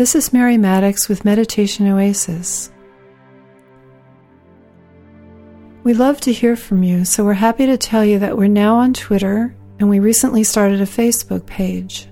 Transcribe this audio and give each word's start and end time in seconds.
This 0.00 0.14
is 0.14 0.32
Mary 0.32 0.56
Maddox 0.56 1.10
with 1.10 1.26
Meditation 1.26 1.86
Oasis. 1.86 2.72
We 5.84 5.92
love 5.92 6.22
to 6.22 6.32
hear 6.32 6.56
from 6.56 6.82
you, 6.82 7.04
so 7.04 7.22
we're 7.22 7.34
happy 7.34 7.66
to 7.66 7.76
tell 7.76 8.02
you 8.02 8.18
that 8.20 8.38
we're 8.38 8.48
now 8.48 8.76
on 8.76 8.94
Twitter 8.94 9.54
and 9.78 9.90
we 9.90 9.98
recently 9.98 10.42
started 10.42 10.80
a 10.80 10.86
Facebook 10.86 11.44
page. 11.44 12.08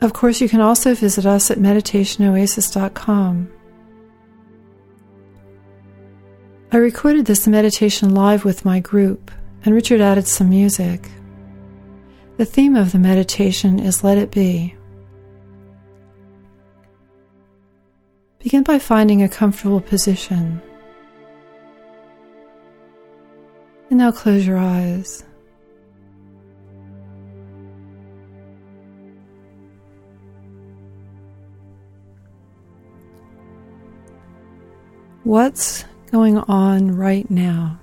Of 0.00 0.14
course, 0.14 0.40
you 0.40 0.48
can 0.48 0.60
also 0.60 0.96
visit 0.96 1.26
us 1.26 1.48
at 1.48 1.58
meditationoasis.com. 1.58 3.52
I 6.72 6.76
recorded 6.76 7.26
this 7.26 7.46
meditation 7.46 8.16
live 8.16 8.44
with 8.44 8.64
my 8.64 8.80
group, 8.80 9.30
and 9.64 9.76
Richard 9.76 10.00
added 10.00 10.26
some 10.26 10.50
music. 10.50 11.08
The 12.36 12.44
theme 12.44 12.74
of 12.74 12.90
the 12.90 12.98
meditation 12.98 13.78
is 13.78 14.02
Let 14.02 14.18
It 14.18 14.32
Be. 14.32 14.74
Begin 18.46 18.62
by 18.62 18.78
finding 18.78 19.24
a 19.24 19.28
comfortable 19.28 19.80
position. 19.80 20.62
And 23.90 23.98
now 23.98 24.12
close 24.12 24.46
your 24.46 24.56
eyes. 24.56 25.24
What's 35.24 35.84
going 36.12 36.38
on 36.38 36.92
right 36.96 37.28
now? 37.28 37.80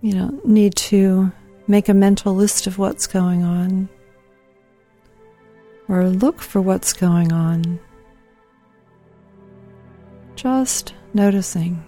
You 0.00 0.12
don't 0.14 0.46
need 0.46 0.74
to 0.76 1.30
make 1.66 1.90
a 1.90 1.94
mental 1.94 2.34
list 2.34 2.66
of 2.66 2.78
what's 2.78 3.06
going 3.06 3.42
on 3.42 3.90
or 5.88 6.08
look 6.08 6.40
for 6.40 6.60
what's 6.60 6.92
going 6.92 7.32
on. 7.32 7.78
Just 10.36 10.94
noticing. 11.12 11.84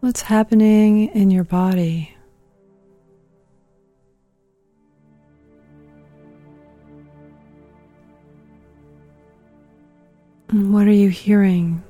What's 0.00 0.22
happening 0.22 1.08
in 1.08 1.30
your 1.32 1.42
body? 1.42 2.15
What 10.86 10.92
are 10.92 10.94
you 10.94 11.08
hearing? 11.08 11.82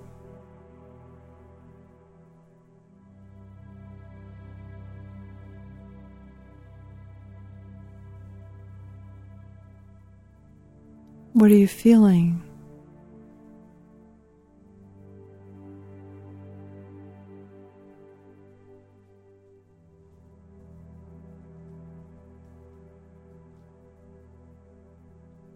What 11.34 11.50
are 11.50 11.54
you 11.54 11.68
feeling? 11.68 12.42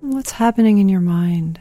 What's 0.00 0.32
happening 0.32 0.76
in 0.76 0.90
your 0.90 1.00
mind? 1.00 1.58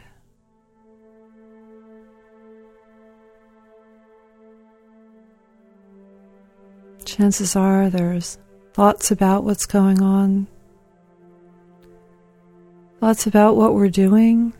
Chances 7.20 7.54
are 7.54 7.90
there's 7.90 8.38
thoughts 8.72 9.10
about 9.10 9.44
what's 9.44 9.66
going 9.66 10.00
on 10.00 10.46
thoughts 12.98 13.26
about 13.26 13.56
what 13.56 13.74
we're 13.74 13.90
doing, 13.90 14.54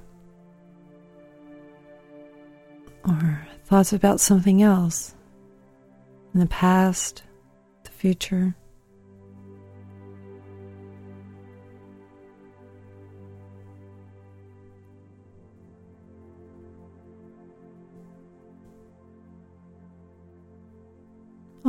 or 3.08 3.46
thoughts 3.64 3.94
about 3.94 4.20
something 4.20 4.60
else 4.60 5.14
in 6.34 6.40
the 6.40 6.46
past, 6.46 7.22
the 7.84 7.90
future. 7.90 8.54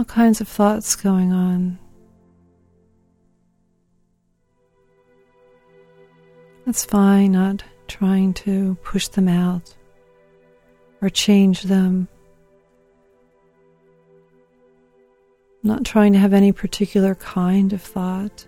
All 0.01 0.05
kinds 0.05 0.41
of 0.41 0.47
thoughts 0.47 0.95
going 0.95 1.31
on. 1.31 1.77
That's 6.65 6.83
fine, 6.83 7.33
not 7.33 7.63
trying 7.87 8.33
to 8.33 8.73
push 8.81 9.09
them 9.09 9.27
out 9.27 9.75
or 11.03 11.09
change 11.11 11.61
them. 11.61 12.07
Not 15.61 15.85
trying 15.85 16.13
to 16.13 16.19
have 16.19 16.33
any 16.33 16.51
particular 16.51 17.13
kind 17.13 17.71
of 17.71 17.83
thought. 17.83 18.47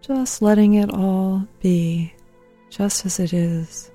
Just 0.00 0.42
letting 0.42 0.74
it 0.74 0.90
all 0.92 1.46
be 1.60 2.12
just 2.70 3.06
as 3.06 3.20
it 3.20 3.32
is. 3.32 3.92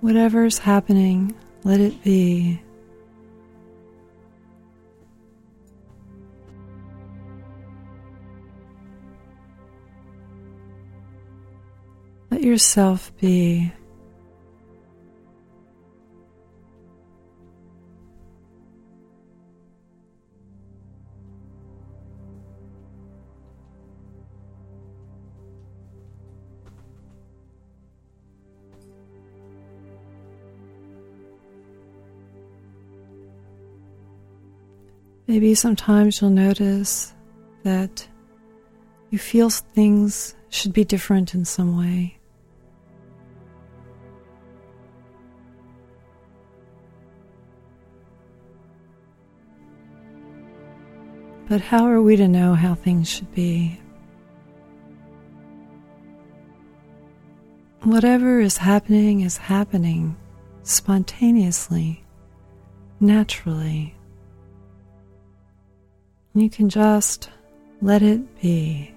Whatever's 0.00 0.58
happening, 0.58 1.34
let 1.64 1.80
it 1.80 2.02
be. 2.04 2.62
Let 12.30 12.42
yourself 12.42 13.12
be. 13.20 13.72
Maybe 35.28 35.54
sometimes 35.54 36.22
you'll 36.22 36.30
notice 36.30 37.12
that 37.62 38.08
you 39.10 39.18
feel 39.18 39.50
things 39.50 40.34
should 40.48 40.72
be 40.72 40.84
different 40.84 41.34
in 41.34 41.44
some 41.44 41.76
way. 41.76 42.18
But 51.46 51.60
how 51.60 51.84
are 51.84 52.00
we 52.00 52.16
to 52.16 52.26
know 52.26 52.54
how 52.54 52.74
things 52.74 53.06
should 53.06 53.30
be? 53.34 53.78
Whatever 57.82 58.40
is 58.40 58.56
happening 58.56 59.20
is 59.20 59.36
happening 59.36 60.16
spontaneously, 60.62 62.02
naturally. 62.98 63.94
You 66.34 66.50
can 66.50 66.68
just 66.68 67.30
let 67.80 68.02
it 68.02 68.40
be. 68.40 68.94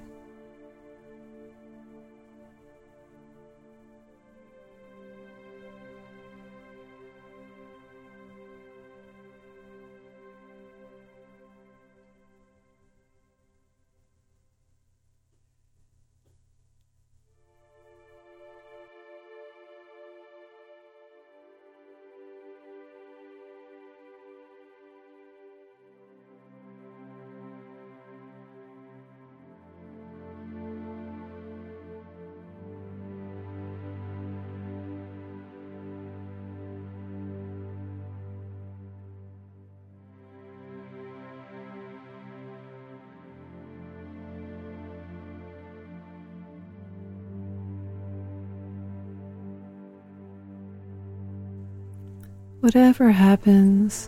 Whatever 52.61 53.09
happens, 53.09 54.07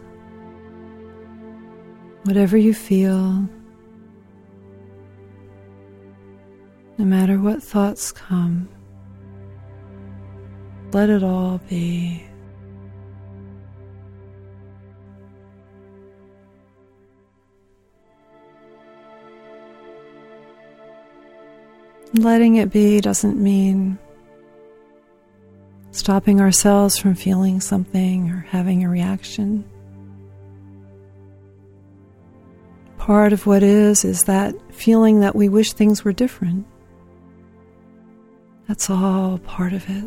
whatever 2.23 2.55
you 2.55 2.71
feel, 2.71 3.50
no 7.00 7.05
matter 7.05 7.39
what 7.39 7.63
thoughts 7.63 8.11
come, 8.11 8.69
let 10.91 11.09
it 11.09 11.23
all 11.23 11.59
be. 11.67 12.23
Letting 22.13 22.57
it 22.57 22.71
be 22.71 23.01
doesn't 23.01 23.41
mean 23.41 23.97
stopping 25.94 26.42
ourselves 26.42 26.98
from 26.98 27.16
feeling 27.16 27.62
something 27.62 28.30
or 28.30 28.45
having 28.50 28.84
a 28.84 28.90
reaction. 28.90 29.63
Part 32.98 33.31
of 33.31 33.45
what 33.45 33.63
is, 33.63 34.04
is 34.04 34.24
that 34.24 34.54
feeling 34.74 35.22
that 35.22 35.36
we 35.36 35.48
wish 35.48 35.72
things 35.72 36.04
were 36.04 36.12
different. 36.12 36.68
That's 38.68 38.90
all 38.90 39.38
part 39.38 39.72
of 39.72 39.90
it. 39.90 40.04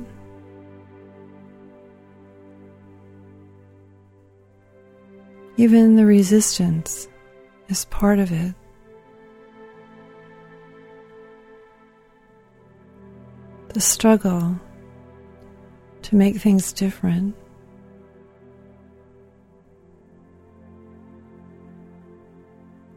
Even 5.57 5.97
the 5.97 6.05
resistance 6.05 7.09
is 7.69 7.87
part 7.87 8.19
of 8.19 8.31
it. 8.31 8.55
the 13.77 13.81
struggle 13.83 14.59
to 16.07 16.15
make 16.15 16.37
things 16.37 16.73
different. 16.73 17.35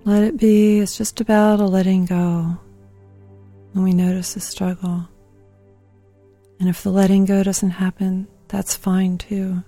Let 0.06 0.22
it 0.22 0.38
be, 0.38 0.80
it's 0.80 0.96
just 0.96 1.20
about 1.20 1.60
a 1.60 1.66
letting 1.66 2.06
go 2.06 2.56
when 3.74 3.84
we 3.84 3.94
notice 3.94 4.36
the 4.36 4.40
struggle. 4.40 5.08
And 6.60 6.70
if 6.70 6.84
the 6.84 6.92
letting 6.92 7.26
go 7.26 7.42
doesn't 7.42 7.72
happen, 7.72 8.28
that's 8.48 8.76
fine 8.76 9.18
too. 9.18 9.64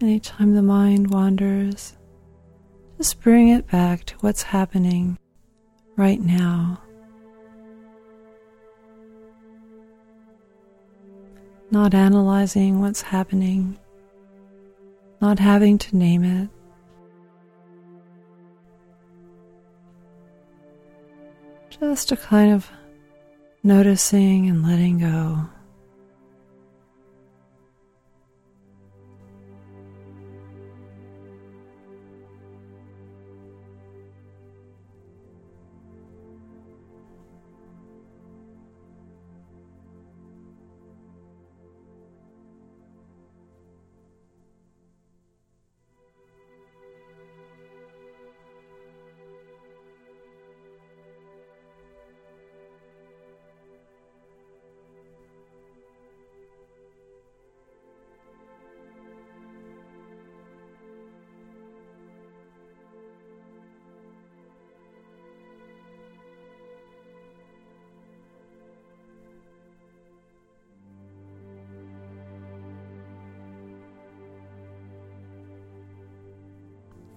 Anytime 0.00 0.54
the 0.54 0.62
mind 0.62 1.10
wanders, 1.10 1.96
just 2.98 3.20
bring 3.20 3.48
it 3.48 3.66
back 3.66 4.04
to 4.04 4.14
what's 4.20 4.42
happening 4.42 5.18
right 5.96 6.20
now. 6.20 6.80
Not 11.72 11.94
analyzing 11.94 12.80
what's 12.80 13.02
happening, 13.02 13.76
not 15.20 15.40
having 15.40 15.78
to 15.78 15.96
name 15.96 16.22
it. 16.22 16.48
Just 21.70 22.12
a 22.12 22.16
kind 22.16 22.52
of 22.52 22.70
noticing 23.64 24.48
and 24.48 24.62
letting 24.64 25.00
go. 25.00 25.48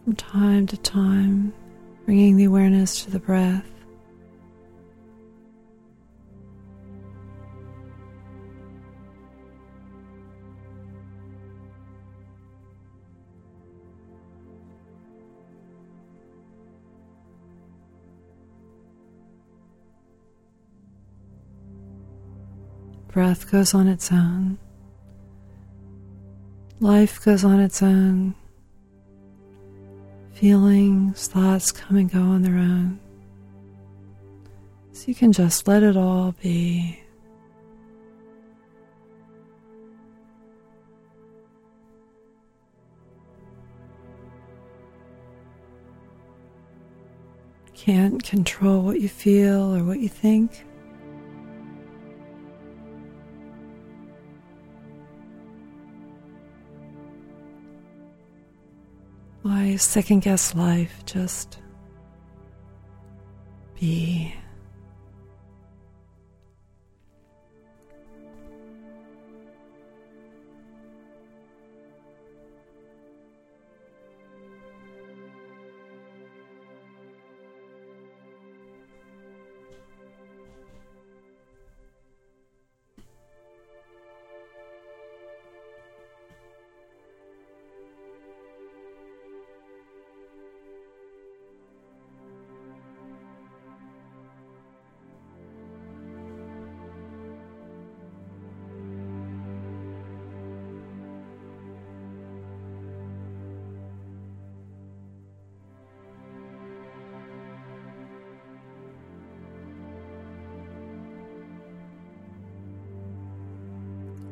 From 0.04 0.16
time 0.16 0.66
to 0.66 0.78
time, 0.78 1.54
bringing 2.06 2.36
the 2.36 2.46
awareness 2.46 3.04
to 3.04 3.12
the 3.12 3.20
breath. 3.20 3.68
Breath 23.10 23.52
goes 23.52 23.76
on 23.76 23.88
its 23.88 24.12
own. 24.12 24.58
Life 26.80 27.24
goes 27.24 27.44
on 27.44 27.60
its 27.60 27.84
own. 27.84 28.34
Feelings, 30.42 31.28
thoughts 31.28 31.72
come 31.72 31.98
and 31.98 32.12
go 32.12 32.20
on 32.20 32.42
their 32.42 32.56
own. 32.56 33.00
So 34.92 35.04
you 35.06 35.14
can 35.14 35.32
just 35.32 35.68
let 35.68 35.84
it 35.84 35.96
all 35.96 36.34
be. 36.42 37.00
Can't 47.76 48.24
control 48.24 48.82
what 48.82 49.00
you 49.00 49.10
feel 49.10 49.76
or 49.76 49.84
what 49.84 50.00
you 50.00 50.10
think. 50.10 50.66
Second 59.78 60.22
guess 60.22 60.56
life? 60.56 61.04
Just 61.06 61.60
be. 63.80 64.34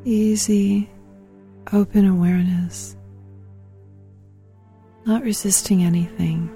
Easy, 0.04 0.90
open 1.72 2.06
awareness, 2.06 2.96
not 5.06 5.22
resisting 5.22 5.82
anything. 5.82 6.50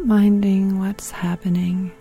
Not 0.00 0.06
minding 0.06 0.78
what's 0.78 1.10
happening. 1.10 1.92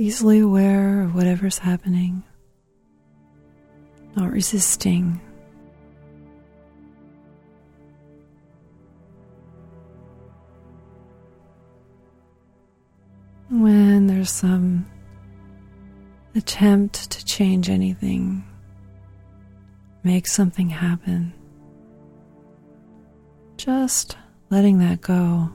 Easily 0.00 0.38
aware 0.38 1.02
of 1.02 1.14
whatever's 1.16 1.58
happening, 1.58 2.22
not 4.14 4.30
resisting. 4.30 5.20
Some 14.28 14.86
attempt 16.34 17.10
to 17.10 17.24
change 17.24 17.68
anything, 17.68 18.44
make 20.04 20.26
something 20.26 20.68
happen, 20.68 21.32
just 23.56 24.16
letting 24.50 24.78
that 24.78 25.00
go, 25.00 25.50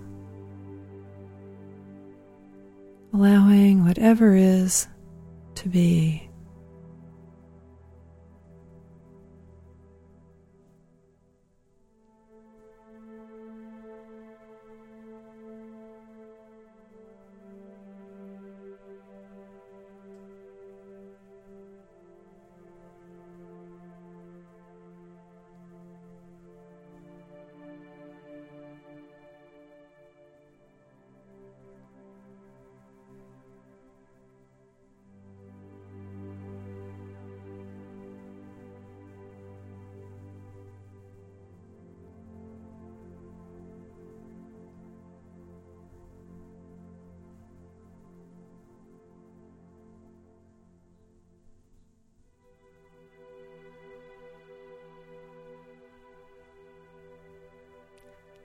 allowing 3.13 3.85
whatever 3.85 4.35
is 4.35 4.87
to 5.55 5.69
be. 5.69 6.29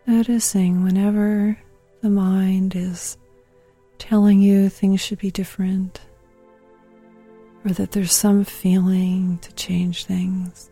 Noticing 0.08 0.84
whenever 0.84 1.58
the 2.00 2.08
mind 2.08 2.74
is 2.74 3.18
telling 3.98 4.40
you 4.40 4.70
things 4.70 5.02
should 5.02 5.18
be 5.18 5.30
different 5.30 6.00
or 7.62 7.72
that 7.72 7.92
there's 7.92 8.14
some 8.14 8.42
feeling 8.42 9.36
to 9.42 9.52
change 9.52 10.06
things. 10.06 10.70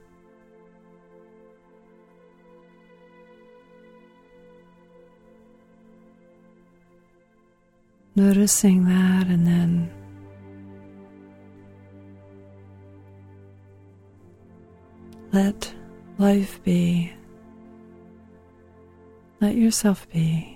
Noticing 8.15 8.87
that 8.87 9.27
and 9.27 9.47
then 9.47 9.91
let 15.31 15.75
life 16.17 16.59
be. 16.65 17.13
Let 19.41 19.55
yourself 19.55 20.11
be. 20.11 20.56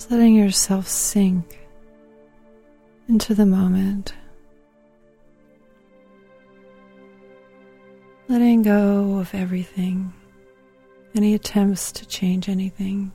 Just 0.00 0.10
letting 0.10 0.34
yourself 0.34 0.88
sink 0.88 1.58
into 3.06 3.34
the 3.34 3.44
moment. 3.44 4.14
Letting 8.26 8.62
go 8.62 9.18
of 9.18 9.34
everything, 9.34 10.14
any 11.14 11.34
attempts 11.34 11.92
to 11.92 12.06
change 12.06 12.48
anything. 12.48 13.12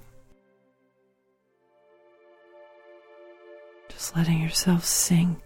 Just 3.89 4.15
letting 4.15 4.39
yourself 4.39 4.85
sink. 4.85 5.39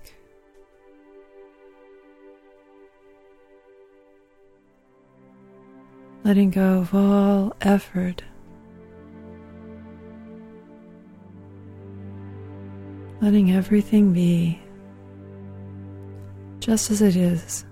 Letting 6.26 6.50
go 6.50 6.80
of 6.80 6.94
all 6.94 7.56
effort 7.62 8.24
letting 13.22 13.52
everything 13.52 14.14
be 14.14 14.60
just 16.60 16.92
as 16.92 17.02
it 17.02 17.16
is. 17.16 17.66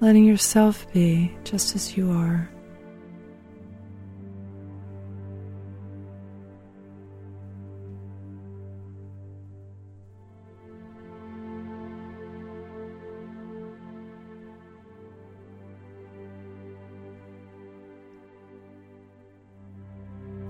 Letting 0.00 0.24
yourself 0.24 0.90
be 0.92 1.34
just 1.44 1.74
as 1.74 1.96
you 1.96 2.10
are. 2.10 2.50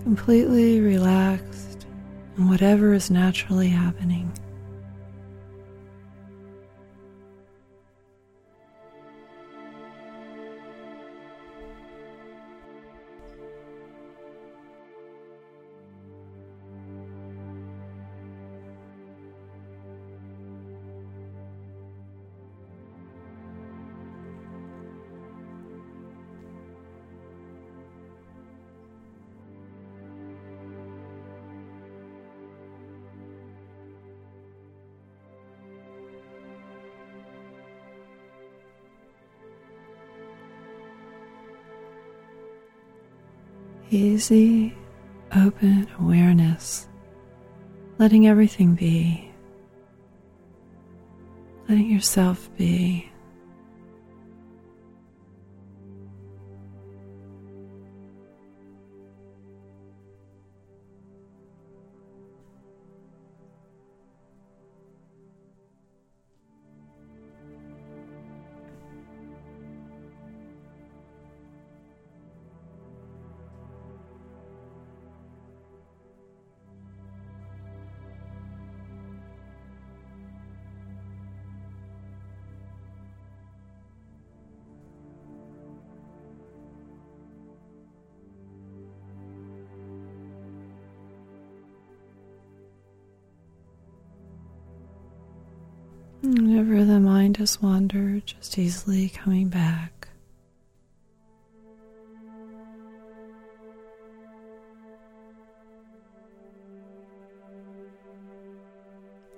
Completely 0.04 0.80
relaxed 0.80 1.86
in 2.36 2.46
whatever 2.46 2.92
is 2.92 3.10
naturally 3.10 3.68
happening. 3.68 4.30
Easy, 43.94 44.74
open 45.36 45.86
awareness, 46.00 46.88
letting 47.98 48.26
everything 48.26 48.74
be, 48.74 49.30
letting 51.68 51.90
yourself 51.90 52.50
be. 52.56 53.10
Whenever 96.24 96.86
the 96.86 97.00
mind 97.00 97.36
has 97.36 97.60
wandered, 97.60 98.24
just 98.24 98.56
easily 98.58 99.10
coming 99.10 99.48
back. 99.48 100.08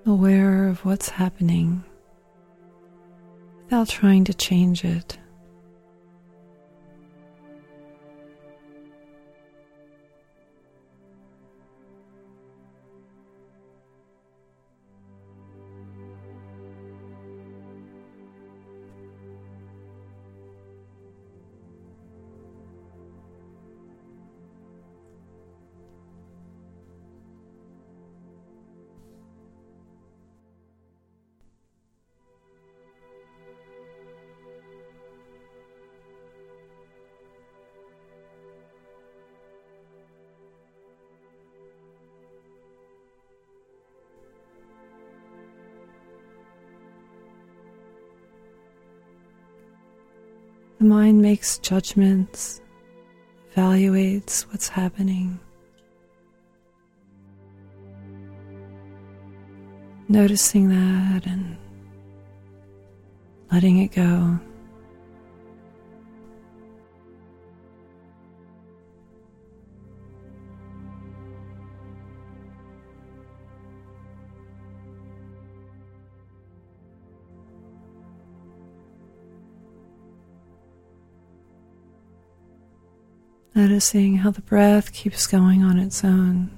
Aware 0.07 0.68
of 0.68 0.85
what's 0.85 1.09
happening 1.09 1.83
without 3.64 3.88
trying 3.88 4.22
to 4.22 4.33
change 4.33 4.85
it. 4.85 5.18
The 50.78 50.84
mind 50.84 51.22
makes 51.22 51.58
judgments, 51.58 52.60
evaluates 53.54 54.42
what's 54.50 54.68
happening. 54.68 55.40
Noticing 60.08 60.68
that 60.68 61.26
and 61.26 61.56
letting 63.50 63.78
it 63.78 63.92
go. 63.92 64.38
Noticing 83.56 84.16
how 84.16 84.32
the 84.32 84.42
breath 84.42 84.92
keeps 84.92 85.26
going 85.26 85.64
on 85.64 85.78
its 85.78 86.04
own. 86.04 86.50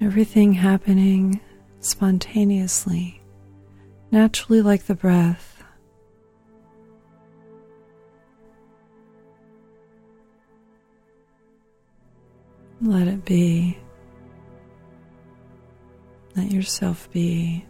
Everything 0.00 0.54
happening 0.54 1.42
spontaneously, 1.80 3.20
naturally, 4.10 4.62
like 4.62 4.84
the 4.86 4.94
breath. 4.94 5.62
Let 12.80 13.06
it 13.06 13.26
be. 13.26 13.76
Let 16.34 16.50
yourself 16.50 17.10
be. 17.12 17.66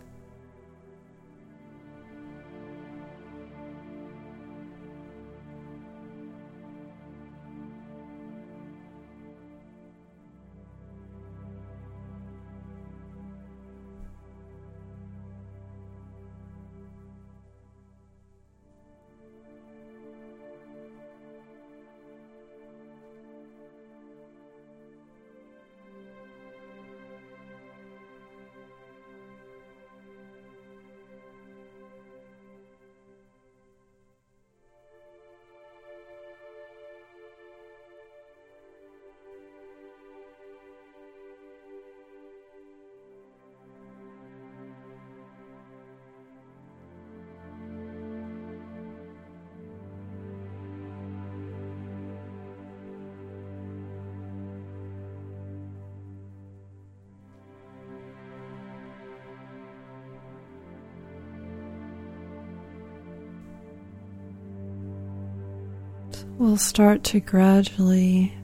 We'll 66.38 66.56
start 66.58 67.02
to 67.02 67.18
gradually 67.18 68.36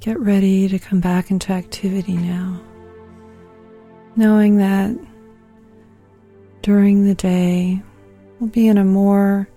get 0.00 0.18
ready 0.18 0.68
to 0.68 0.78
come 0.78 1.00
back 1.00 1.30
into 1.30 1.52
activity 1.52 2.16
now. 2.16 2.60
Knowing 4.16 4.56
that 4.56 4.96
during 6.62 7.04
the 7.04 7.14
day 7.14 7.82
we'll 8.40 8.48
be 8.50 8.68
in 8.68 8.78
a 8.78 8.84
more 8.84 9.48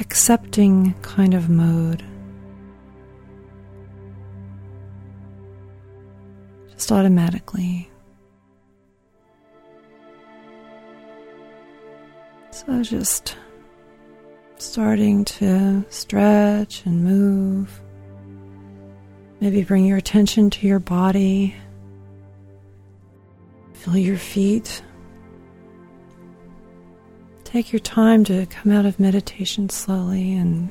accepting 0.00 0.92
kind 1.02 1.34
of 1.34 1.48
mode. 1.48 2.04
Just 6.72 6.90
automatically. 6.90 7.88
So 12.50 12.82
just 12.82 13.36
starting 14.64 15.24
to 15.24 15.84
stretch 15.90 16.84
and 16.86 17.04
move. 17.04 17.80
Maybe 19.40 19.62
bring 19.62 19.84
your 19.84 19.98
attention 19.98 20.50
to 20.50 20.66
your 20.66 20.78
body. 20.78 21.54
Feel 23.74 23.96
your 23.96 24.16
feet. 24.16 24.82
Take 27.44 27.72
your 27.72 27.80
time 27.80 28.24
to 28.24 28.46
come 28.46 28.72
out 28.72 28.86
of 28.86 28.98
meditation 28.98 29.68
slowly, 29.68 30.34
and 30.34 30.70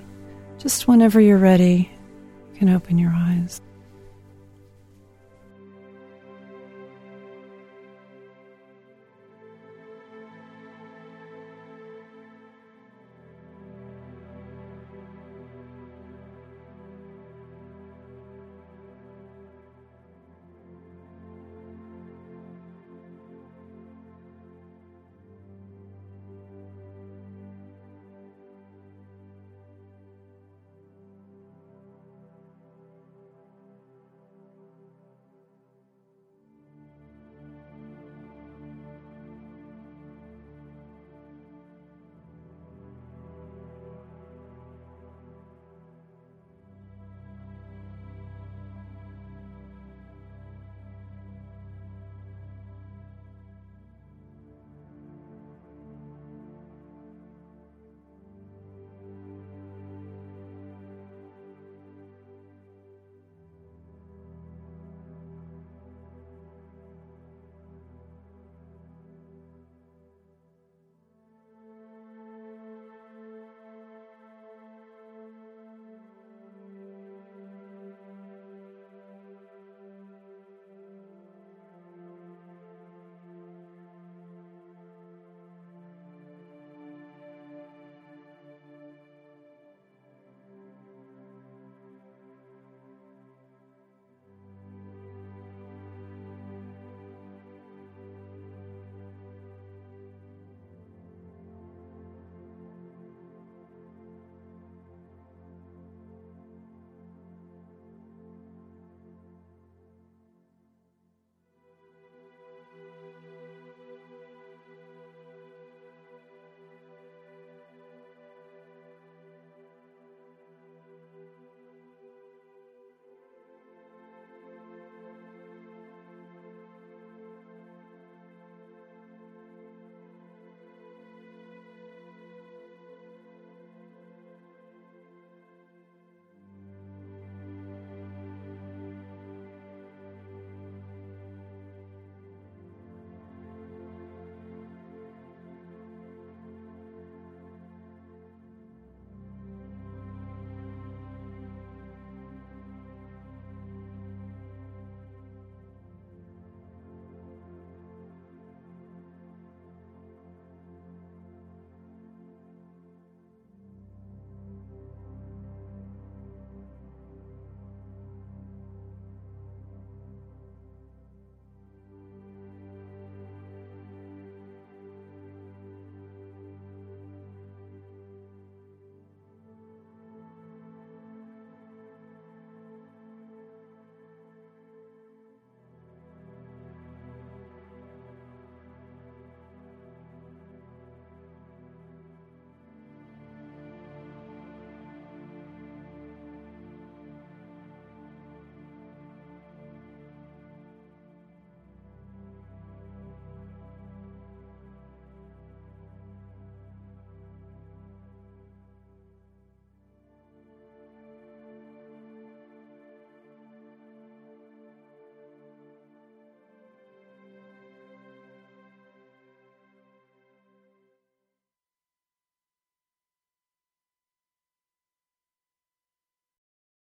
just 0.58 0.88
whenever 0.88 1.22
you're 1.22 1.38
ready, 1.38 1.90
you 2.52 2.60
can 2.60 2.70
open 2.70 2.98
your 2.98 3.14
eyes. 3.14 3.62